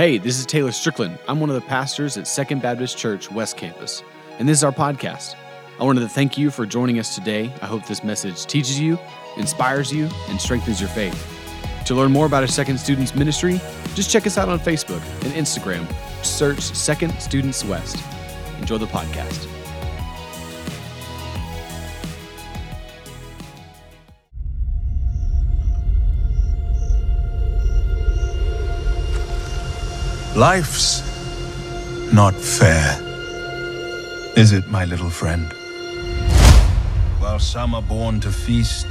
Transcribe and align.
Hey, 0.00 0.16
this 0.16 0.38
is 0.38 0.46
Taylor 0.46 0.72
Strickland. 0.72 1.18
I'm 1.28 1.40
one 1.40 1.50
of 1.50 1.54
the 1.56 1.60
pastors 1.60 2.16
at 2.16 2.26
Second 2.26 2.62
Baptist 2.62 2.96
Church 2.96 3.30
West 3.30 3.58
Campus, 3.58 4.02
and 4.38 4.48
this 4.48 4.56
is 4.56 4.64
our 4.64 4.72
podcast. 4.72 5.34
I 5.78 5.84
wanted 5.84 6.00
to 6.00 6.08
thank 6.08 6.38
you 6.38 6.50
for 6.50 6.64
joining 6.64 6.98
us 6.98 7.14
today. 7.14 7.52
I 7.60 7.66
hope 7.66 7.84
this 7.84 8.02
message 8.02 8.46
teaches 8.46 8.80
you, 8.80 8.98
inspires 9.36 9.92
you, 9.92 10.08
and 10.30 10.40
strengthens 10.40 10.80
your 10.80 10.88
faith. 10.88 11.84
To 11.84 11.94
learn 11.94 12.12
more 12.12 12.24
about 12.24 12.42
our 12.42 12.48
Second 12.48 12.80
Students 12.80 13.14
Ministry, 13.14 13.60
just 13.94 14.10
check 14.10 14.26
us 14.26 14.38
out 14.38 14.48
on 14.48 14.58
Facebook 14.58 15.02
and 15.22 15.34
Instagram. 15.34 15.86
Search 16.24 16.60
Second 16.60 17.12
Students 17.20 17.62
West. 17.62 18.02
Enjoy 18.58 18.78
the 18.78 18.86
podcast. 18.86 19.59
Life's 30.40 31.02
not 32.14 32.34
fair, 32.34 32.98
is 34.38 34.52
it, 34.52 34.66
my 34.68 34.86
little 34.86 35.10
friend? 35.10 35.52
While 37.18 37.38
some 37.38 37.74
are 37.74 37.82
born 37.82 38.20
to 38.20 38.32
feast, 38.32 38.86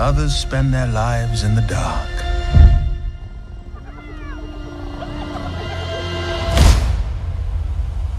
others 0.00 0.34
spend 0.34 0.72
their 0.72 0.86
lives 0.86 1.42
in 1.42 1.54
the 1.54 1.60
dark. 1.68 2.08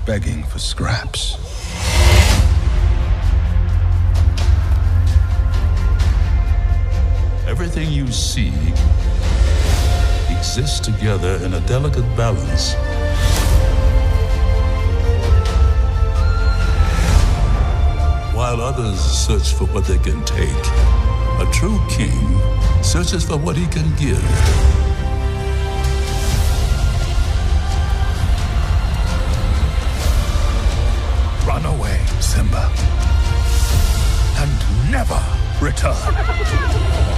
Begging 0.06 0.44
for 0.44 0.60
scraps. 0.60 1.38
Everything 7.48 7.92
you 7.92 8.12
see 8.12 8.54
exists 10.46 10.80
together 10.80 11.44
in 11.44 11.56
a 11.56 11.60
delicate 11.62 12.06
balance. 12.16 12.76
While 18.36 18.62
others 18.62 19.00
search 19.00 19.54
for 19.54 19.66
what 19.74 19.86
they 19.86 19.98
can 19.98 20.24
take, 20.24 20.66
a 21.42 21.50
true 21.52 21.80
king 21.90 22.40
searches 22.84 23.24
for 23.26 23.38
what 23.38 23.58
he 23.58 23.66
can 23.66 23.90
give. 23.96 24.24
Run 31.48 31.66
away, 31.66 32.00
Simba. 32.20 32.72
And 34.38 34.92
never 34.92 35.22
return. 35.60 37.12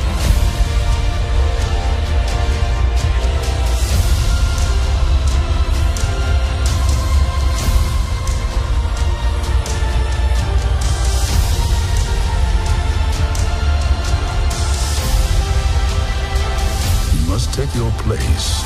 take 17.57 17.73
your 17.73 17.89
place 17.93 18.61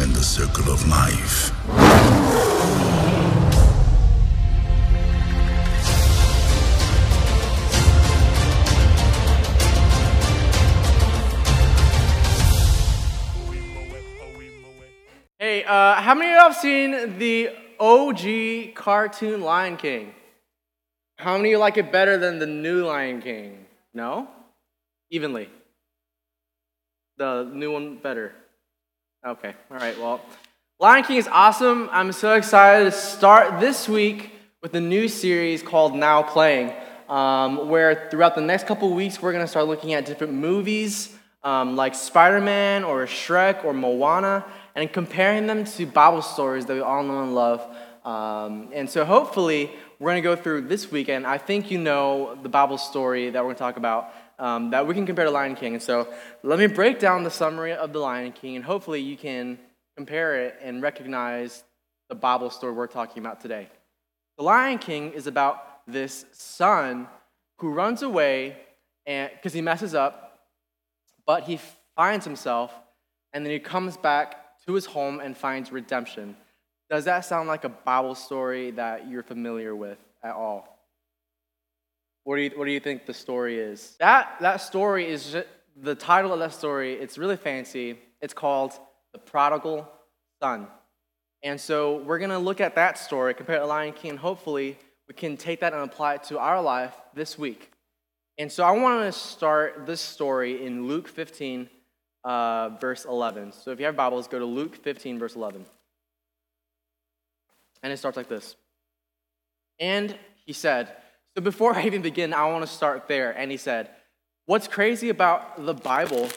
in 0.00 0.12
the 0.12 0.22
circle 0.22 0.72
of 0.72 0.86
life. 0.86 1.50
Hey, 15.40 15.64
uh, 15.64 15.94
how 15.94 16.14
many 16.14 16.30
of 16.30 16.36
you 16.36 16.40
have 16.40 16.54
seen 16.54 17.18
the 17.18 17.50
OG 17.80 18.76
cartoon 18.76 19.40
Lion 19.40 19.76
King? 19.76 20.14
How 21.18 21.36
many 21.36 21.48
of 21.48 21.50
you 21.50 21.58
like 21.58 21.78
it 21.78 21.90
better 21.90 22.16
than 22.16 22.38
the 22.38 22.46
new 22.46 22.86
Lion 22.86 23.20
King? 23.20 23.66
No? 23.92 24.35
Evenly. 25.10 25.48
The 27.16 27.48
new 27.52 27.70
one 27.72 27.96
better. 27.96 28.34
Okay, 29.24 29.54
all 29.70 29.76
right, 29.76 29.96
well, 29.98 30.20
Lion 30.80 31.04
King 31.04 31.16
is 31.18 31.28
awesome. 31.28 31.88
I'm 31.92 32.12
so 32.12 32.34
excited 32.34 32.84
to 32.86 32.90
start 32.90 33.60
this 33.60 33.88
week 33.88 34.32
with 34.62 34.74
a 34.74 34.80
new 34.80 35.08
series 35.08 35.62
called 35.62 35.94
Now 35.94 36.22
Playing, 36.22 36.72
um, 37.08 37.68
where 37.68 38.08
throughout 38.10 38.34
the 38.34 38.40
next 38.40 38.66
couple 38.66 38.92
weeks, 38.92 39.22
we're 39.22 39.32
gonna 39.32 39.46
start 39.46 39.68
looking 39.68 39.94
at 39.94 40.06
different 40.06 40.32
movies 40.32 41.16
um, 41.46 41.76
like 41.76 41.94
Spider 41.94 42.40
Man 42.40 42.82
or 42.82 43.06
Shrek 43.06 43.64
or 43.64 43.72
Moana 43.72 44.44
and 44.74 44.92
comparing 44.92 45.46
them 45.46 45.64
to 45.64 45.86
Bible 45.86 46.20
stories 46.20 46.66
that 46.66 46.74
we 46.74 46.80
all 46.80 47.04
know 47.04 47.22
and 47.22 47.34
love. 47.36 47.64
Um, 48.04 48.70
and 48.72 48.90
so 48.90 49.04
hopefully, 49.04 49.70
we're 49.98 50.10
going 50.10 50.22
to 50.22 50.28
go 50.28 50.36
through 50.36 50.62
this 50.62 50.90
weekend. 50.90 51.26
I 51.26 51.38
think 51.38 51.70
you 51.70 51.78
know 51.78 52.36
the 52.42 52.48
Bible 52.48 52.78
story 52.78 53.30
that 53.30 53.38
we're 53.40 53.54
going 53.54 53.54
to 53.54 53.60
talk 53.60 53.76
about 53.76 54.12
um, 54.38 54.70
that 54.70 54.86
we 54.86 54.94
can 54.94 55.06
compare 55.06 55.24
to 55.24 55.30
Lion 55.30 55.54
King. 55.54 55.74
And 55.74 55.82
so 55.82 56.12
let 56.42 56.58
me 56.58 56.66
break 56.66 56.98
down 56.98 57.24
the 57.24 57.30
summary 57.30 57.72
of 57.72 57.92
the 57.92 57.98
Lion 57.98 58.32
King, 58.32 58.56
and 58.56 58.64
hopefully, 58.64 59.00
you 59.00 59.16
can 59.16 59.58
compare 59.96 60.44
it 60.44 60.56
and 60.62 60.82
recognize 60.82 61.64
the 62.08 62.14
Bible 62.14 62.50
story 62.50 62.72
we're 62.72 62.86
talking 62.86 63.22
about 63.22 63.40
today. 63.40 63.68
The 64.36 64.44
Lion 64.44 64.78
King 64.78 65.12
is 65.12 65.26
about 65.26 65.80
this 65.86 66.26
son 66.32 67.08
who 67.58 67.72
runs 67.72 68.02
away 68.02 68.56
because 69.04 69.52
he 69.52 69.62
messes 69.62 69.94
up, 69.94 70.40
but 71.26 71.44
he 71.44 71.58
finds 71.96 72.24
himself, 72.24 72.72
and 73.32 73.44
then 73.44 73.52
he 73.52 73.58
comes 73.58 73.96
back 73.96 74.58
to 74.66 74.74
his 74.74 74.84
home 74.84 75.20
and 75.20 75.36
finds 75.36 75.72
redemption. 75.72 76.36
Does 76.90 77.04
that 77.06 77.24
sound 77.24 77.48
like 77.48 77.64
a 77.64 77.68
Bible 77.68 78.14
story 78.14 78.72
that 78.72 79.08
you're 79.08 79.22
familiar 79.22 79.74
with 79.74 79.98
at 80.22 80.34
all? 80.34 80.75
What 82.26 82.34
do 82.34 82.42
you, 82.42 82.50
what 82.56 82.64
do 82.64 82.72
you 82.72 82.80
think 82.80 83.06
the 83.06 83.14
story 83.14 83.60
is? 83.60 83.94
That, 84.00 84.38
that 84.40 84.56
story 84.56 85.08
is 85.08 85.30
just, 85.30 85.46
the 85.76 85.94
title 85.94 86.32
of 86.32 86.40
that 86.40 86.52
story, 86.52 86.94
it's 86.94 87.18
really 87.18 87.36
fancy. 87.36 88.00
It's 88.20 88.34
called 88.34 88.72
The 89.12 89.20
Prodigal 89.20 89.88
Son. 90.42 90.66
And 91.44 91.60
so 91.60 91.98
we're 91.98 92.18
going 92.18 92.30
to 92.30 92.38
look 92.38 92.60
at 92.60 92.74
that 92.74 92.98
story, 92.98 93.32
compare 93.32 93.58
it 93.58 93.60
to 93.60 93.66
Lion 93.66 93.92
King, 93.92 94.10
and 94.10 94.18
hopefully 94.18 94.76
we 95.06 95.14
can 95.14 95.36
take 95.36 95.60
that 95.60 95.72
and 95.72 95.82
apply 95.82 96.14
it 96.14 96.24
to 96.24 96.40
our 96.40 96.60
life 96.60 96.94
this 97.14 97.38
week. 97.38 97.70
And 98.38 98.50
so 98.50 98.64
I 98.64 98.72
want 98.72 99.04
to 99.04 99.16
start 99.16 99.86
this 99.86 100.00
story 100.00 100.66
in 100.66 100.88
Luke 100.88 101.06
15, 101.06 101.70
uh, 102.24 102.70
verse 102.80 103.04
11. 103.04 103.52
So 103.52 103.70
if 103.70 103.78
you 103.78 103.86
have 103.86 103.94
Bibles, 103.94 104.26
go 104.26 104.40
to 104.40 104.44
Luke 104.44 104.74
15, 104.74 105.20
verse 105.20 105.36
11. 105.36 105.64
And 107.84 107.92
it 107.92 107.98
starts 107.98 108.16
like 108.16 108.28
this. 108.28 108.56
And 109.78 110.18
he 110.44 110.52
said, 110.52 110.90
so 111.36 111.42
before 111.42 111.74
I 111.76 111.84
even 111.84 112.02
begin, 112.02 112.32
I 112.32 112.46
want 112.46 112.66
to 112.66 112.72
start 112.72 113.06
there. 113.08 113.32
And 113.32 113.50
he 113.50 113.56
said, 113.56 113.90
What's 114.46 114.68
crazy 114.68 115.08
about 115.08 115.66
the 115.66 115.74
Bible 115.74 116.28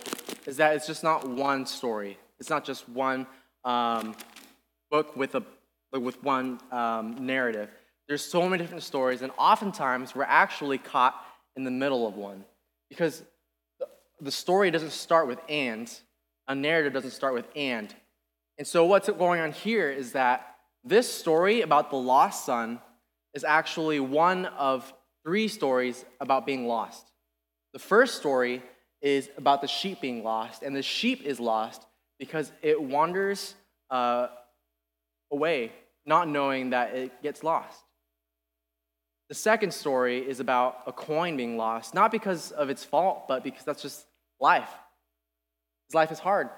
is 0.48 0.58
that 0.58 0.76
it's 0.76 0.88
just 0.88 1.04
not 1.04 1.30
one 1.30 1.68
story. 1.68 2.18
It's 2.40 2.50
not 2.50 2.66
just 2.66 2.90
one 2.90 3.28
um, 3.64 4.16
book 4.90 5.16
with, 5.16 5.36
a, 5.36 5.44
with 5.92 6.24
one 6.24 6.59
um, 6.72 7.24
narrative. 7.24 7.70
There's 8.08 8.26
so 8.26 8.50
many 8.50 8.64
different 8.64 8.82
stories, 8.82 9.22
and 9.22 9.32
oftentimes 9.38 10.16
we're 10.16 10.24
actually 10.24 10.80
caught 10.80 11.24
in 11.56 11.64
the 11.64 11.72
middle 11.72 12.08
of 12.08 12.16
one 12.16 12.44
because 12.90 13.22
the, 13.80 13.86
the 14.20 14.32
story 14.32 14.72
doesn't 14.72 14.92
start 14.92 15.28
with 15.28 15.38
and, 15.48 15.92
a 16.48 16.56
narrative 16.56 16.94
doesn't 16.94 17.12
start 17.12 17.36
with 17.36 17.46
and. 17.56 17.94
And 18.58 18.66
so, 18.66 18.86
what's 18.86 19.08
going 19.08 19.40
on 19.40 19.52
here 19.52 19.92
is 19.92 20.14
that 20.14 20.56
this 20.84 21.08
story 21.08 21.62
about 21.62 21.92
the 21.92 21.98
lost 21.98 22.44
son 22.44 22.80
is 23.34 23.44
actually 23.44 24.00
one 24.00 24.45
of 24.45 24.91
three 25.23 25.47
stories 25.47 26.06
about 26.19 26.45
being 26.45 26.67
lost. 26.67 27.06
The 27.73 27.79
first 27.79 28.16
story 28.16 28.63
is 29.01 29.29
about 29.38 29.62
the 29.62 29.67
sheep 29.67 30.01
being 30.01 30.23
lost, 30.23 30.64
and 30.64 30.76
the 30.76 30.81
sheep 30.81 31.22
is 31.23 31.40
lost 31.40 31.85
because 32.17 32.52
it 32.61 32.81
wanders 32.81 33.55
uh, 33.90 34.28
away, 35.31 35.72
not 36.05 36.28
knowing 36.28 36.72
that 36.72 36.96
it 36.96 37.22
gets 37.22 37.43
lost. 37.43 37.79
The 39.29 39.35
second 39.35 39.73
story 39.73 40.28
is 40.28 40.40
about 40.40 40.82
a 40.87 40.91
coin 40.91 41.37
being 41.37 41.55
lost, 41.55 41.93
not 41.93 42.11
because 42.11 42.52
of 42.52 42.70
its 42.70 42.84
fault, 42.84 43.28
but 43.28 43.43
because 43.43 43.64
that's 43.64 43.82
just 43.82 44.05
life. 44.40 44.70
His 45.87 45.93
life 45.93 46.11
is 46.11 46.20
hard. 46.20 46.49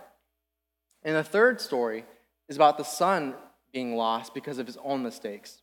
And 1.04 1.16
the 1.16 1.24
third 1.24 1.60
story 1.60 2.06
is 2.48 2.56
about 2.56 2.78
the 2.78 2.84
son 2.84 3.36
being 3.74 3.96
lost 3.96 4.34
because 4.34 4.58
of 4.58 4.68
his 4.68 4.78
own 4.84 5.04
mistakes. 5.04 5.61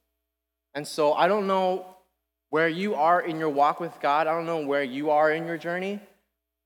And 0.78 0.86
so 0.86 1.12
I 1.12 1.26
don't 1.26 1.48
know 1.48 1.86
where 2.50 2.68
you 2.68 2.94
are 2.94 3.20
in 3.20 3.40
your 3.40 3.48
walk 3.48 3.80
with 3.80 3.98
God, 4.00 4.28
I 4.28 4.32
don't 4.32 4.46
know 4.46 4.64
where 4.64 4.84
you 4.84 5.10
are 5.10 5.32
in 5.32 5.44
your 5.44 5.58
journey, 5.58 5.98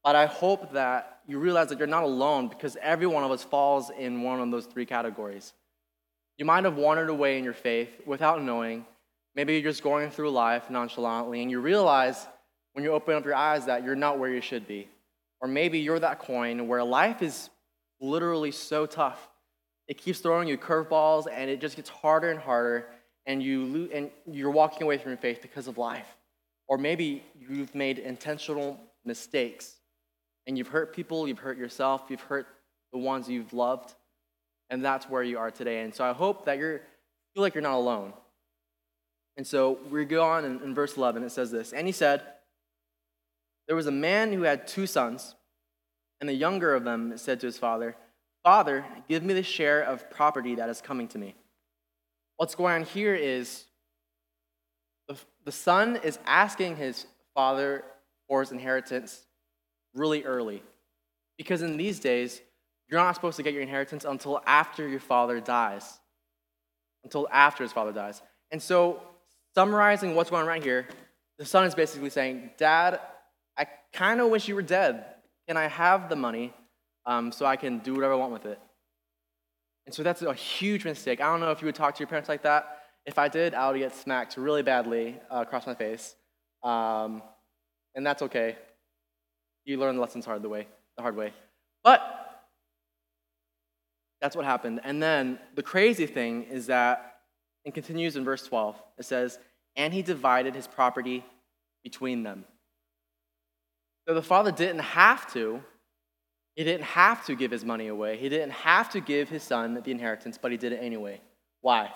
but 0.04 0.14
I 0.14 0.26
hope 0.26 0.74
that 0.74 1.20
you 1.26 1.38
realize 1.38 1.70
that 1.70 1.78
you're 1.78 1.86
not 1.86 2.02
alone 2.02 2.48
because 2.48 2.76
every 2.82 3.06
one 3.06 3.24
of 3.24 3.30
us 3.30 3.42
falls 3.42 3.88
in 3.88 4.20
one 4.20 4.38
of 4.38 4.50
those 4.50 4.66
three 4.66 4.84
categories. 4.84 5.54
You 6.36 6.44
might 6.44 6.64
have 6.64 6.76
wandered 6.76 7.08
away 7.08 7.38
in 7.38 7.44
your 7.44 7.54
faith 7.54 7.88
without 8.04 8.42
knowing. 8.42 8.84
Maybe 9.34 9.54
you're 9.54 9.62
just 9.62 9.82
going 9.82 10.10
through 10.10 10.30
life 10.32 10.68
nonchalantly 10.68 11.40
and 11.40 11.50
you 11.50 11.60
realize 11.60 12.28
when 12.74 12.84
you 12.84 12.92
open 12.92 13.14
up 13.14 13.24
your 13.24 13.34
eyes 13.34 13.64
that 13.64 13.82
you're 13.82 13.96
not 13.96 14.18
where 14.18 14.28
you 14.28 14.42
should 14.42 14.68
be. 14.68 14.88
Or 15.40 15.48
maybe 15.48 15.78
you're 15.78 16.00
that 16.00 16.18
coin 16.18 16.68
where 16.68 16.84
life 16.84 17.22
is 17.22 17.48
literally 17.98 18.50
so 18.50 18.84
tough. 18.84 19.30
It 19.88 19.96
keeps 19.96 20.18
throwing 20.18 20.48
you 20.48 20.58
curveballs 20.58 21.28
and 21.32 21.48
it 21.48 21.62
just 21.62 21.76
gets 21.76 21.88
harder 21.88 22.30
and 22.30 22.38
harder 22.38 22.88
and 23.26 23.42
you 23.42 23.64
lo- 23.64 23.88
and 23.92 24.10
you're 24.30 24.50
walking 24.50 24.82
away 24.82 24.98
from 24.98 25.10
your 25.10 25.18
faith 25.18 25.40
because 25.42 25.68
of 25.68 25.78
life. 25.78 26.06
Or 26.68 26.78
maybe 26.78 27.22
you've 27.38 27.74
made 27.74 27.98
intentional 27.98 28.78
mistakes 29.04 29.76
and 30.46 30.56
you've 30.56 30.68
hurt 30.68 30.94
people, 30.94 31.28
you've 31.28 31.38
hurt 31.38 31.58
yourself, 31.58 32.02
you've 32.08 32.20
hurt 32.20 32.46
the 32.92 32.98
ones 32.98 33.28
you've 33.28 33.52
loved, 33.52 33.94
and 34.70 34.84
that's 34.84 35.08
where 35.08 35.22
you 35.22 35.38
are 35.38 35.50
today. 35.50 35.82
And 35.82 35.94
so 35.94 36.04
I 36.04 36.12
hope 36.12 36.46
that 36.46 36.58
you're 36.58 36.82
feel 37.34 37.42
like 37.42 37.54
you're 37.54 37.62
not 37.62 37.76
alone. 37.76 38.12
And 39.36 39.46
so 39.46 39.78
we 39.90 40.04
go 40.04 40.24
on 40.24 40.44
in, 40.44 40.60
in 40.62 40.74
verse 40.74 40.96
11, 40.96 41.22
it 41.22 41.30
says 41.30 41.50
this 41.50 41.72
And 41.72 41.86
he 41.86 41.92
said, 41.92 42.22
There 43.66 43.76
was 43.76 43.86
a 43.86 43.92
man 43.92 44.32
who 44.32 44.42
had 44.42 44.66
two 44.66 44.86
sons, 44.86 45.34
and 46.20 46.28
the 46.28 46.34
younger 46.34 46.74
of 46.74 46.84
them 46.84 47.16
said 47.16 47.40
to 47.40 47.46
his 47.46 47.58
father, 47.58 47.96
Father, 48.42 48.84
give 49.08 49.22
me 49.22 49.34
the 49.34 49.42
share 49.42 49.82
of 49.82 50.10
property 50.10 50.56
that 50.56 50.68
is 50.68 50.80
coming 50.80 51.08
to 51.08 51.18
me. 51.18 51.34
What's 52.42 52.56
going 52.56 52.74
on 52.74 52.82
here 52.82 53.14
is 53.14 53.66
the, 55.06 55.16
the 55.44 55.52
son 55.52 56.00
is 56.02 56.18
asking 56.26 56.74
his 56.74 57.06
father 57.36 57.84
for 58.26 58.40
his 58.40 58.50
inheritance 58.50 59.24
really 59.94 60.24
early. 60.24 60.60
Because 61.38 61.62
in 61.62 61.76
these 61.76 62.00
days, 62.00 62.40
you're 62.88 62.98
not 62.98 63.14
supposed 63.14 63.36
to 63.36 63.44
get 63.44 63.52
your 63.52 63.62
inheritance 63.62 64.04
until 64.04 64.42
after 64.44 64.88
your 64.88 64.98
father 64.98 65.38
dies. 65.38 66.00
Until 67.04 67.28
after 67.30 67.62
his 67.62 67.72
father 67.72 67.92
dies. 67.92 68.20
And 68.50 68.60
so, 68.60 69.00
summarizing 69.54 70.16
what's 70.16 70.30
going 70.30 70.42
on 70.42 70.48
right 70.48 70.64
here, 70.64 70.88
the 71.38 71.44
son 71.44 71.64
is 71.64 71.76
basically 71.76 72.10
saying, 72.10 72.50
Dad, 72.58 72.98
I 73.56 73.68
kind 73.92 74.20
of 74.20 74.30
wish 74.30 74.48
you 74.48 74.56
were 74.56 74.62
dead. 74.62 75.04
Can 75.46 75.56
I 75.56 75.68
have 75.68 76.08
the 76.08 76.16
money 76.16 76.52
um, 77.06 77.30
so 77.30 77.46
I 77.46 77.54
can 77.54 77.78
do 77.78 77.94
whatever 77.94 78.14
I 78.14 78.16
want 78.16 78.32
with 78.32 78.46
it? 78.46 78.58
And 79.86 79.94
so 79.94 80.02
that's 80.02 80.22
a 80.22 80.32
huge 80.32 80.84
mistake. 80.84 81.20
I 81.20 81.24
don't 81.24 81.40
know 81.40 81.50
if 81.50 81.60
you 81.60 81.66
would 81.66 81.74
talk 81.74 81.94
to 81.94 82.00
your 82.00 82.08
parents 82.08 82.28
like 82.28 82.42
that. 82.42 82.78
If 83.04 83.18
I 83.18 83.28
did, 83.28 83.54
I 83.54 83.70
would 83.70 83.78
get 83.78 83.94
smacked 83.94 84.36
really 84.36 84.62
badly 84.62 85.20
uh, 85.30 85.40
across 85.40 85.66
my 85.66 85.74
face. 85.74 86.14
Um, 86.62 87.22
and 87.94 88.06
that's 88.06 88.22
okay. 88.22 88.56
You 89.64 89.78
learn 89.78 89.96
the 89.96 90.00
lessons 90.00 90.24
hard 90.24 90.42
the 90.42 90.48
way, 90.48 90.68
the 90.96 91.02
hard 91.02 91.16
way. 91.16 91.32
But 91.82 92.00
that's 94.20 94.36
what 94.36 94.44
happened. 94.44 94.80
And 94.84 95.02
then 95.02 95.40
the 95.56 95.62
crazy 95.62 96.06
thing 96.06 96.44
is 96.44 96.66
that 96.66 97.16
it 97.64 97.74
continues 97.74 98.16
in 98.16 98.24
verse 98.24 98.46
12. 98.46 98.80
It 98.98 99.04
says, 99.04 99.38
And 99.74 99.92
he 99.92 100.02
divided 100.02 100.54
his 100.54 100.68
property 100.68 101.24
between 101.82 102.22
them. 102.22 102.44
So 104.06 104.14
the 104.14 104.22
father 104.22 104.52
didn't 104.52 104.80
have 104.80 105.32
to. 105.32 105.62
He 106.54 106.64
didn't 106.64 106.84
have 106.84 107.24
to 107.26 107.34
give 107.34 107.50
his 107.50 107.64
money 107.64 107.88
away. 107.88 108.18
He 108.18 108.28
didn't 108.28 108.52
have 108.52 108.90
to 108.90 109.00
give 109.00 109.28
his 109.28 109.42
son 109.42 109.74
the 109.74 109.90
inheritance, 109.90 110.38
but 110.40 110.50
he 110.50 110.58
did 110.58 110.72
it 110.72 110.80
anyway. 110.82 111.20
Why? 111.60 111.90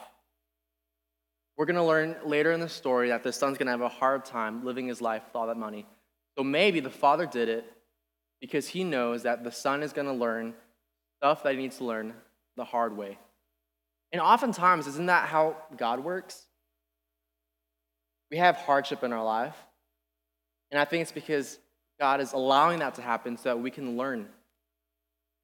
We're 1.56 1.67
going 1.67 1.76
to 1.76 1.82
learn 1.82 2.17
later 2.25 2.53
in 2.53 2.61
the 2.61 2.69
story 2.69 3.08
that 3.08 3.23
the 3.23 3.32
son's 3.32 3.58
going 3.58 3.67
to 3.67 3.73
have 3.73 3.81
a 3.81 3.88
hard 3.88 4.25
time 4.25 4.64
living 4.64 4.88
his 4.88 5.00
life 5.00 5.23
with 5.26 5.37
all 5.37 5.47
that 5.47 5.56
money. 5.56 5.87
So 6.37 6.44
maybe 6.44 6.81
the 6.81 6.91
father 6.91 7.26
did 7.26 7.49
it 7.49 7.70
because 8.41 8.69
he 8.69 8.85
knows 8.85 9.23
that 9.23 9.44
the 9.44 9.53
son 9.53 9.82
is 9.82 9.93
going 9.93 10.06
to 10.06 10.12
learn 10.12 10.55
stuff 11.19 11.43
that 11.43 11.52
he 11.52 11.59
needs 11.59 11.79
to 11.79 11.85
learn 11.85 12.14
the 12.56 12.64
hard 12.64 12.97
way. 12.97 13.19
And 14.12 14.20
oftentimes, 14.20 14.87
isn't 14.87 15.06
that 15.06 15.29
how 15.29 15.56
God 15.76 16.05
works? 16.05 16.47
We 18.31 18.37
have 18.37 18.56
hardship 18.56 19.02
in 19.02 19.12
our 19.12 19.25
life. 19.25 19.56
And 20.70 20.81
I 20.81 20.85
think 20.85 21.02
it's 21.02 21.12
because 21.12 21.59
God 21.99 22.20
is 22.20 22.32
allowing 22.32 22.81
that 22.81 22.94
to 22.97 23.02
happen 23.02 23.37
so 23.37 23.50
that 23.50 23.59
we 23.59 23.70
can 23.70 23.97
learn. 23.97 24.29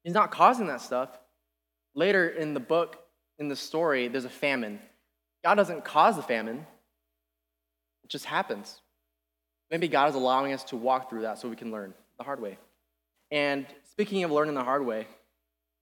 He's 0.03 0.13
not 0.13 0.31
causing 0.31 0.67
that 0.67 0.81
stuff. 0.81 1.09
Later 1.95 2.27
in 2.27 2.53
the 2.53 2.59
book, 2.59 2.97
in 3.39 3.47
the 3.47 3.55
story, 3.55 4.07
there's 4.07 4.25
a 4.25 4.29
famine. 4.29 4.79
God 5.43 5.55
doesn't 5.55 5.83
cause 5.83 6.15
the 6.15 6.23
famine, 6.23 6.65
it 8.03 8.09
just 8.09 8.25
happens. 8.25 8.81
Maybe 9.71 9.87
God 9.87 10.09
is 10.09 10.15
allowing 10.15 10.53
us 10.53 10.63
to 10.65 10.75
walk 10.75 11.09
through 11.09 11.21
that 11.21 11.39
so 11.39 11.49
we 11.49 11.55
can 11.55 11.71
learn 11.71 11.93
the 12.17 12.23
hard 12.23 12.39
way. 12.39 12.57
And 13.31 13.65
speaking 13.89 14.23
of 14.23 14.31
learning 14.31 14.53
the 14.53 14.63
hard 14.63 14.85
way, 14.85 15.07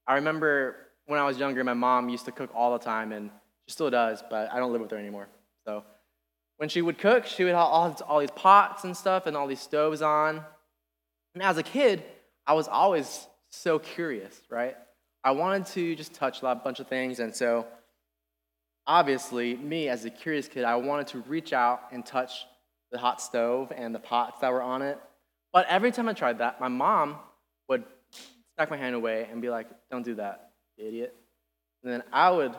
I 0.08 0.16
remember 0.16 0.76
when 1.08 1.20
I 1.20 1.26
was 1.26 1.38
younger, 1.38 1.64
my 1.64 1.74
mom 1.74 2.10
used 2.10 2.26
to 2.26 2.32
cook 2.32 2.52
all 2.56 2.72
the 2.72 2.84
time, 2.84 3.12
and 3.12 3.30
she 3.68 3.74
still 3.74 3.90
does, 3.90 4.24
but 4.30 4.52
I 4.52 4.60
don't 4.60 4.72
live 4.72 4.82
with 4.82 4.92
her 4.92 4.98
anymore. 4.98 5.28
So 5.66 5.84
when 6.58 6.70
she 6.70 6.82
would 6.82 6.98
cook, 6.98 7.26
she 7.26 7.44
would 7.44 7.54
have 7.54 8.02
all, 8.08 8.20
these 8.20 8.32
pots 8.32 8.84
and 8.84 8.96
stuff 8.96 9.26
and 9.26 9.36
all 9.36 9.48
these 9.48 9.60
stoves 9.60 10.02
on. 10.02 10.42
And 11.34 11.44
as 11.44 11.58
a 11.58 11.64
kid, 11.64 12.04
I 12.46 12.54
was 12.54 12.68
always 12.68 13.28
so 13.52 13.80
curious, 13.80 14.40
right? 14.50 14.76
I 15.24 15.32
wanted 15.32 15.68
to 15.68 15.96
just 15.96 16.14
touch 16.14 16.42
a 16.42 16.56
bunch 16.56 16.80
of 16.80 16.88
things, 16.88 17.20
and 17.20 17.36
so 17.36 17.68
obviously, 18.88 19.56
me 19.56 19.88
as 19.88 20.06
a 20.06 20.10
curious 20.10 20.48
kid, 20.48 20.64
I 20.64 20.76
wanted 20.76 21.08
to 21.08 21.20
reach 21.22 21.54
out 21.54 21.84
and 21.92 22.06
touch 22.06 22.46
the 22.92 22.98
hot 22.98 23.22
stove 23.22 23.72
and 23.76 23.94
the 23.94 24.00
pots 24.00 24.40
that 24.42 24.52
were 24.52 24.62
on 24.62 24.82
it. 24.82 24.98
But 25.54 25.68
every 25.68 25.92
time 25.92 26.10
I 26.10 26.14
tried 26.14 26.40
that, 26.40 26.60
my 26.60 26.70
mom 26.70 27.18
would 27.70 27.84
smack 28.56 28.70
my 28.70 28.78
hand 28.78 28.96
away 28.96 29.28
and 29.32 29.42
be 29.42 29.50
like, 29.50 29.68
Don't 29.92 30.04
do 30.04 30.16
that, 30.16 30.52
idiot. 30.78 31.16
And 31.84 31.94
then 31.94 32.04
I 32.12 32.32
would, 32.32 32.56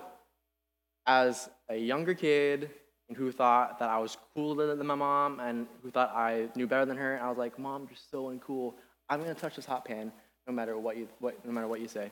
as 1.07 1.49
a 1.69 1.77
younger 1.77 2.15
kid 2.15 2.71
and 3.09 3.17
who 3.17 3.33
thought 3.33 3.79
that 3.79 3.89
I 3.89 3.99
was 3.99 4.17
cooler 4.35 4.77
than 4.77 4.87
my 4.87 4.95
mom 4.95 5.41
and 5.41 5.67
who 5.83 5.91
thought 5.91 6.15
I 6.15 6.49
knew 6.55 6.67
better 6.67 6.87
than 6.87 6.97
her, 6.97 7.21
I 7.21 7.29
was 7.29 7.39
like, 7.39 7.59
Mom, 7.59 7.89
you're 7.89 7.99
so 8.11 8.25
uncool. 8.25 8.75
I'm 9.09 9.21
gonna 9.21 9.35
touch 9.35 9.57
this 9.57 9.67
hot 9.67 9.85
pan 9.85 10.13
no 10.47 10.53
matter 10.53 10.77
what 10.79 10.97
you, 10.97 11.09
what, 11.21 11.45
no 11.45 11.53
matter 11.53 11.69
what 11.69 11.81
you 11.81 11.89
say. 11.89 12.11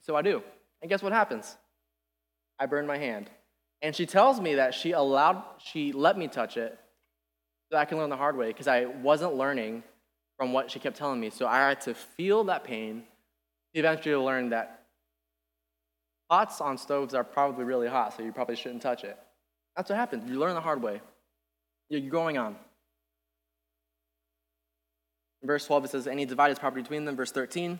So 0.00 0.16
I 0.16 0.22
do. 0.22 0.42
And 0.82 0.88
guess 0.88 1.02
what 1.02 1.12
happens? 1.12 1.56
I 2.58 2.66
burn 2.66 2.86
my 2.86 2.98
hand. 2.98 3.30
And 3.82 3.94
she 3.94 4.06
tells 4.06 4.40
me 4.40 4.54
that 4.54 4.74
she 4.74 4.92
allowed, 4.92 5.42
she 5.58 5.92
let 5.92 6.16
me 6.16 6.28
touch 6.28 6.56
it 6.56 6.78
so 7.70 7.78
I 7.78 7.84
can 7.84 7.98
learn 7.98 8.10
the 8.10 8.16
hard 8.16 8.36
way 8.36 8.48
because 8.48 8.68
I 8.68 8.86
wasn't 8.86 9.34
learning 9.34 9.82
from 10.38 10.52
what 10.52 10.70
she 10.70 10.78
kept 10.78 10.96
telling 10.96 11.20
me. 11.20 11.30
So 11.30 11.46
I 11.46 11.58
had 11.58 11.80
to 11.82 11.94
feel 11.94 12.44
that 12.44 12.64
pain 12.64 13.04
to 13.74 13.80
eventually 13.80 14.14
learn 14.16 14.50
that 14.50 14.84
pots 16.30 16.60
on 16.60 16.78
stoves 16.78 17.14
are 17.14 17.24
probably 17.24 17.64
really 17.64 17.88
hot, 17.88 18.16
so 18.16 18.22
you 18.22 18.32
probably 18.32 18.56
shouldn't 18.56 18.82
touch 18.82 19.04
it. 19.04 19.18
That's 19.76 19.90
what 19.90 19.98
happens. 19.98 20.28
You 20.30 20.38
learn 20.38 20.54
the 20.54 20.60
hard 20.60 20.82
way. 20.82 21.00
You're 21.88 22.10
going 22.10 22.38
on. 22.38 22.56
Verse 25.46 25.66
12, 25.66 25.84
it 25.84 25.90
says, 25.90 26.06
And 26.06 26.18
he 26.18 26.26
divided 26.26 26.52
his 26.52 26.58
property 26.58 26.82
between 26.82 27.04
them. 27.04 27.16
Verse 27.16 27.32
13, 27.32 27.78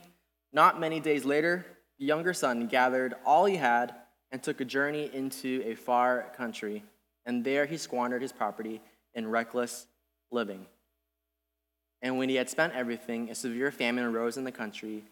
Not 0.52 0.80
many 0.80 1.00
days 1.00 1.24
later, 1.24 1.66
the 1.98 2.04
younger 2.04 2.32
son 2.32 2.66
gathered 2.66 3.14
all 3.24 3.44
he 3.44 3.56
had 3.56 3.94
and 4.30 4.42
took 4.42 4.60
a 4.60 4.64
journey 4.64 5.10
into 5.12 5.62
a 5.64 5.74
far 5.74 6.32
country. 6.36 6.84
And 7.24 7.44
there 7.44 7.66
he 7.66 7.76
squandered 7.76 8.22
his 8.22 8.32
property 8.32 8.80
in 9.14 9.28
reckless 9.28 9.86
living. 10.30 10.66
And 12.02 12.18
when 12.18 12.28
he 12.28 12.36
had 12.36 12.50
spent 12.50 12.74
everything, 12.74 13.30
a 13.30 13.34
severe 13.34 13.70
famine 13.70 14.04
arose 14.04 14.36
in 14.36 14.44
the 14.44 14.52
country, 14.52 15.04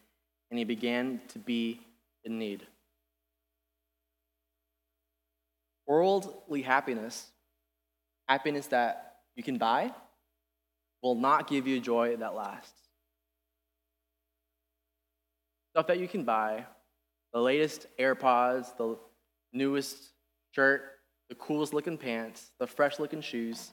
and 0.50 0.58
he 0.58 0.64
began 0.64 1.20
to 1.28 1.38
be 1.38 1.80
in 2.24 2.38
need. 2.38 2.66
Worldly 5.86 6.62
happiness, 6.62 7.30
happiness 8.28 8.66
that 8.68 9.16
you 9.34 9.42
can 9.42 9.58
buy, 9.58 9.92
will 11.04 11.14
not 11.14 11.46
give 11.46 11.66
you 11.66 11.78
joy 11.78 12.16
that 12.16 12.34
lasts. 12.34 12.80
Stuff 15.74 15.86
that 15.88 15.98
you 15.98 16.08
can 16.08 16.24
buy, 16.24 16.64
the 17.34 17.40
latest 17.40 17.86
AirPods, 18.00 18.74
the 18.78 18.96
newest 19.52 19.98
shirt, 20.52 20.82
the 21.28 21.34
coolest 21.34 21.74
looking 21.74 21.98
pants, 21.98 22.50
the 22.58 22.66
fresh 22.66 22.98
looking 22.98 23.20
shoes, 23.20 23.70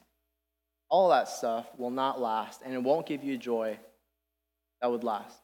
all 0.90 1.08
that 1.08 1.26
stuff 1.26 1.66
will 1.78 1.90
not 1.90 2.20
last, 2.20 2.60
and 2.62 2.74
it 2.74 2.82
won't 2.82 3.06
give 3.06 3.24
you 3.24 3.38
joy 3.38 3.78
that 4.82 4.90
would 4.90 5.02
last. 5.02 5.38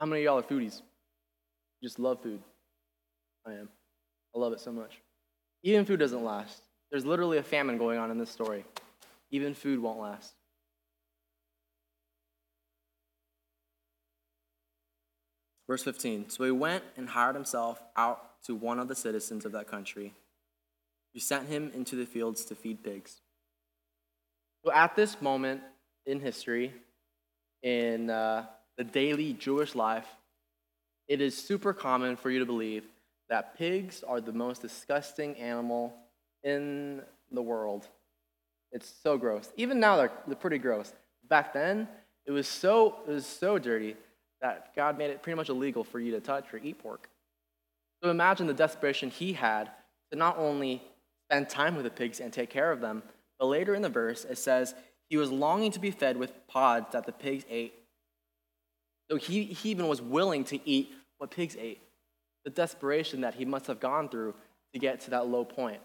How 0.00 0.06
many 0.06 0.22
of 0.22 0.24
y'all 0.24 0.38
are 0.38 0.42
foodies? 0.42 0.82
You 1.80 1.88
just 1.88 2.00
love 2.00 2.20
food. 2.20 2.42
I 3.46 3.52
am. 3.52 3.68
I 4.34 4.38
love 4.40 4.52
it 4.52 4.58
so 4.58 4.72
much. 4.72 4.98
Even 5.62 5.84
food 5.84 6.00
doesn't 6.00 6.24
last. 6.24 6.60
There's 6.90 7.06
literally 7.06 7.38
a 7.38 7.42
famine 7.42 7.78
going 7.78 7.98
on 7.98 8.10
in 8.10 8.18
this 8.18 8.30
story. 8.30 8.64
Even 9.32 9.54
food 9.54 9.80
won't 9.80 9.98
last. 9.98 10.34
Verse 15.66 15.82
15 15.82 16.28
So 16.28 16.44
he 16.44 16.50
went 16.50 16.84
and 16.96 17.08
hired 17.08 17.34
himself 17.34 17.82
out 17.96 18.42
to 18.44 18.54
one 18.54 18.78
of 18.78 18.88
the 18.88 18.94
citizens 18.94 19.44
of 19.44 19.52
that 19.52 19.66
country, 19.66 20.12
He 21.12 21.20
sent 21.20 21.48
him 21.48 21.70
into 21.74 21.96
the 21.96 22.06
fields 22.06 22.44
to 22.46 22.54
feed 22.54 22.84
pigs. 22.84 23.20
So 24.64 24.72
at 24.72 24.94
this 24.94 25.20
moment 25.20 25.62
in 26.06 26.20
history, 26.20 26.72
in 27.62 28.10
uh, 28.10 28.46
the 28.76 28.84
daily 28.84 29.32
Jewish 29.32 29.74
life, 29.74 30.06
it 31.08 31.20
is 31.20 31.36
super 31.36 31.72
common 31.72 32.16
for 32.16 32.30
you 32.30 32.38
to 32.38 32.46
believe 32.46 32.84
that 33.28 33.56
pigs 33.56 34.02
are 34.06 34.20
the 34.20 34.32
most 34.32 34.62
disgusting 34.62 35.36
animal 35.36 35.94
in 36.44 37.02
the 37.30 37.42
world. 37.42 37.88
It's 38.72 38.92
so 39.02 39.18
gross. 39.18 39.52
Even 39.56 39.78
now, 39.78 39.96
they're, 39.96 40.12
they're 40.26 40.36
pretty 40.36 40.58
gross. 40.58 40.92
back 41.28 41.52
then, 41.52 41.86
it 42.26 42.32
was 42.32 42.48
so 42.48 42.96
it 43.06 43.10
was 43.10 43.26
so 43.26 43.58
dirty 43.58 43.96
that 44.40 44.74
God 44.74 44.98
made 44.98 45.10
it 45.10 45.22
pretty 45.22 45.36
much 45.36 45.48
illegal 45.48 45.84
for 45.84 46.00
you 46.00 46.12
to 46.12 46.20
touch 46.20 46.52
or 46.52 46.58
eat 46.58 46.78
pork. 46.78 47.08
So 48.02 48.10
imagine 48.10 48.46
the 48.46 48.54
desperation 48.54 49.10
he 49.10 49.32
had 49.32 49.70
to 50.10 50.18
not 50.18 50.36
only 50.38 50.82
spend 51.28 51.48
time 51.48 51.74
with 51.74 51.84
the 51.84 51.90
pigs 51.90 52.20
and 52.20 52.32
take 52.32 52.50
care 52.50 52.72
of 52.72 52.80
them, 52.80 53.02
but 53.38 53.46
later 53.46 53.74
in 53.74 53.82
the 53.82 53.88
verse 53.88 54.24
it 54.24 54.38
says 54.38 54.74
he 55.08 55.16
was 55.16 55.30
longing 55.30 55.70
to 55.72 55.78
be 55.78 55.90
fed 55.90 56.16
with 56.16 56.46
pods 56.48 56.86
that 56.92 57.06
the 57.06 57.12
pigs 57.12 57.44
ate. 57.48 57.74
So 59.10 59.16
he, 59.16 59.44
he 59.44 59.70
even 59.70 59.88
was 59.88 60.00
willing 60.00 60.44
to 60.44 60.58
eat 60.68 60.90
what 61.18 61.30
pigs 61.30 61.56
ate. 61.60 61.80
The 62.44 62.50
desperation 62.50 63.20
that 63.20 63.34
he 63.34 63.44
must 63.44 63.66
have 63.66 63.78
gone 63.78 64.08
through 64.08 64.34
to 64.72 64.78
get 64.78 65.00
to 65.02 65.10
that 65.10 65.28
low 65.28 65.44
point. 65.44 65.80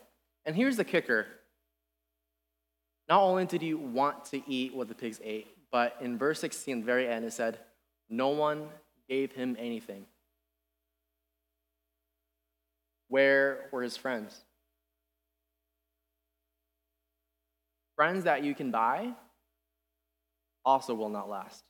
And 0.46 0.56
here's 0.56 0.78
the 0.78 0.86
kicker 0.86 1.28
not 3.10 3.22
only 3.22 3.46
did 3.46 3.62
he 3.62 3.74
want 3.74 4.26
to 4.26 4.42
eat 4.50 4.74
what 4.74 4.88
the 4.88 4.96
pigs 4.96 5.20
ate, 5.24 5.48
but 5.72 5.96
in 6.02 6.18
verse 6.18 6.40
16, 6.40 6.80
the 6.80 6.86
very 6.86 7.08
end, 7.08 7.26
it 7.26 7.34
said, 7.34 7.60
No 8.10 8.30
one 8.30 8.68
gave 9.08 9.32
him 9.32 9.56
anything. 9.60 10.06
Where 13.10 13.70
were 13.72 13.82
his 13.82 13.96
friends? 13.96 14.44
Friends 17.96 18.26
that 18.26 18.44
you 18.44 18.54
can 18.54 18.72
buy 18.72 19.14
also 20.66 20.94
will 20.94 21.10
not 21.10 21.30
last. 21.30 21.64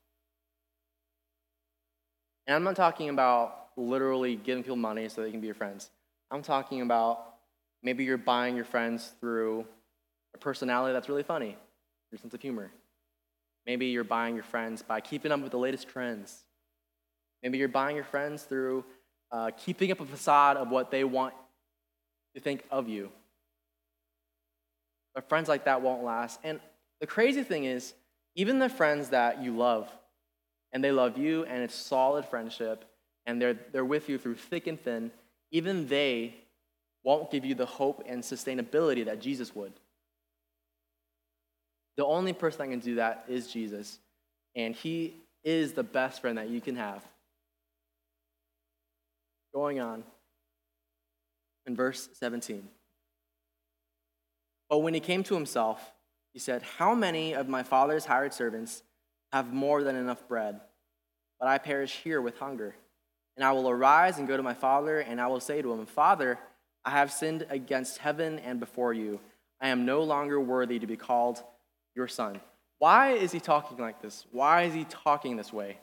And 2.48 2.56
I'm 2.56 2.64
not 2.64 2.76
talking 2.76 3.10
about 3.10 3.70
literally 3.78 4.36
giving 4.36 4.64
people 4.64 4.76
money 4.76 5.08
so 5.10 5.22
they 5.22 5.32
can 5.32 5.40
be 5.40 5.48
your 5.48 5.56
friends. 5.56 5.92
I'm 6.32 6.42
talking 6.42 6.82
about 6.82 7.36
maybe 7.84 8.04
you're 8.04 8.18
buying 8.18 8.56
your 8.56 8.66
friends 8.66 9.14
through 9.20 9.66
a 10.38 10.40
personality 10.40 10.94
that's 10.94 11.10
really 11.10 11.24
funny, 11.24 11.58
your 12.12 12.20
sense 12.20 12.34
of 12.34 12.42
humor. 12.42 12.72
Maybe 13.66 13.88
you're 13.88 14.04
buying 14.04 14.36
your 14.36 14.44
friends 14.44 14.82
by 14.82 15.02
keeping 15.02 15.32
up 15.32 15.42
with 15.42 15.52
the 15.52 15.58
latest 15.58 15.90
trends. 15.90 16.44
Maybe 17.42 17.58
you're 17.58 17.68
buying 17.68 17.96
your 17.96 18.06
friends 18.06 18.44
through 18.44 18.86
uh, 19.32 19.52
keeping 19.58 19.92
up 19.92 20.00
a 20.00 20.06
facade 20.06 20.56
of 20.58 20.70
what 20.70 20.92
they 20.92 21.04
want 21.04 21.34
to 22.36 22.42
think 22.42 22.64
of 22.72 22.88
you. 22.88 23.10
But 25.16 25.28
friends 25.28 25.50
like 25.50 25.66
that 25.66 25.82
won't 25.82 26.04
last. 26.04 26.40
And 26.44 26.60
the 27.02 27.08
crazy 27.08 27.44
thing 27.44 27.66
is, 27.66 27.94
even 28.36 28.60
the 28.60 28.70
friends 28.70 29.10
that 29.10 29.42
you 29.42 29.58
love, 29.58 29.90
and 30.72 30.84
they 30.84 30.92
love 30.92 31.18
you, 31.18 31.44
and 31.46 31.64
it's 31.64 31.76
solid 31.76 32.26
friendship, 32.26 32.86
and 33.26 33.42
they're, 33.42 33.58
they're 33.72 33.84
with 33.84 34.08
you 34.08 34.20
through 34.20 34.36
thick 34.36 34.68
and 34.68 34.80
thin, 34.80 35.12
even 35.52 35.88
they 35.88 36.36
won't 37.04 37.32
give 37.32 37.44
you 37.44 37.56
the 37.56 37.66
hope 37.66 38.04
and 38.06 38.22
sustainability 38.22 39.04
that 39.06 39.20
Jesus 39.20 39.56
would. 39.56 39.74
The 41.98 42.06
only 42.06 42.32
person 42.32 42.60
that 42.60 42.70
can 42.70 42.80
do 42.80 42.96
that 42.96 43.26
is 43.28 43.52
Jesus, 43.52 44.00
and 44.56 44.76
he 44.76 45.16
is 45.44 45.74
the 45.74 45.84
best 45.84 46.22
friend 46.22 46.38
that 46.38 46.50
you 46.50 46.62
can 46.62 46.76
have. 46.76 47.04
Going 49.54 49.80
on 49.80 50.04
in 51.66 51.76
verse 51.76 52.08
17. 52.14 52.68
But 54.70 54.80
when 54.80 54.94
he 54.94 55.00
came 55.00 55.24
to 55.24 55.34
himself, 55.34 55.92
he 56.34 56.40
said, 56.40 56.62
How 56.62 56.94
many 56.94 57.34
of 57.34 57.50
my 57.50 57.64
father's 57.64 58.06
hired 58.06 58.34
servants 58.34 58.84
have 59.34 59.52
more 59.52 59.84
than 59.84 59.96
enough 59.96 60.28
bread? 60.28 60.60
But 61.40 61.50
I 61.50 61.58
perish 61.58 61.96
here 62.04 62.22
with 62.22 62.38
hunger. 62.38 62.76
And 63.36 63.44
I 63.44 63.52
will 63.52 63.70
arise 63.70 64.18
and 64.18 64.28
go 64.28 64.38
to 64.38 64.44
my 64.44 64.56
father, 64.56 65.00
and 65.00 65.22
I 65.22 65.28
will 65.28 65.40
say 65.40 65.62
to 65.62 65.72
him, 65.72 65.86
Father, 65.86 66.38
I 66.84 66.92
have 66.92 67.12
sinned 67.12 67.46
against 67.50 68.00
heaven 68.00 68.40
and 68.40 68.60
before 68.60 68.94
you. 68.94 69.20
I 69.62 69.70
am 69.70 69.86
no 69.86 70.04
longer 70.04 70.40
worthy 70.40 70.80
to 70.80 70.88
be 70.88 70.98
called 70.98 71.42
your 71.98 72.08
son. 72.08 72.40
Why 72.78 73.14
is 73.14 73.32
he 73.32 73.40
talking 73.40 73.78
like 73.78 74.02
this? 74.02 74.26
Why 74.32 74.64
is 74.64 74.74
he 74.74 74.86
talking 74.86 75.36
this 75.36 75.52
way? 75.52 75.80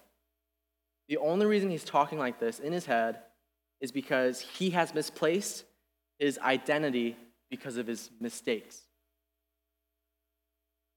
The 1.09 1.19
only 1.19 1.45
reason 1.45 1.69
he's 1.69 1.85
talking 1.85 2.19
like 2.19 2.39
this 2.39 2.61
in 2.61 2.73
his 2.73 2.87
head 2.87 3.19
is 3.81 3.91
because 3.93 4.41
he 4.41 4.71
has 4.71 4.95
misplaced 4.95 5.65
his 6.19 6.39
identity 6.39 7.17
because 7.51 7.77
of 7.77 7.87
his 7.87 8.11
mistakes. 8.21 8.81